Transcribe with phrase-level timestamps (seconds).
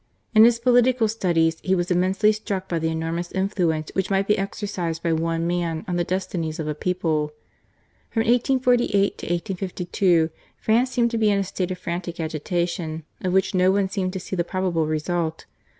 [0.33, 4.35] In his political studies he was immensely struck by the enormous influence which might be
[4.35, 7.33] exercised by one man on the destinies of a people.
[8.09, 13.03] From 1848 to 1852 France seemed to be in a state of frantic agita tion,
[13.23, 15.45] of which no one seemed to see the probable result.